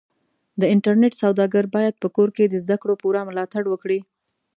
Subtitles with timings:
[0.59, 3.99] د انټرنېټ سوداګر بايد په کور کې د زدهکړو پوره ملاتړ وکړي.